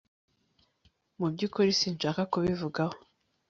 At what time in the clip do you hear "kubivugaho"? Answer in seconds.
2.31-2.95